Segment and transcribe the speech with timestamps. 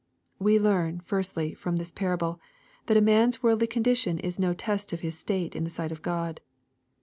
[0.39, 2.39] We learn, firstly, from this parable,
[2.87, 6.01] that a marCs worldly condition is no test of his state in the sight of
[6.01, 6.41] God.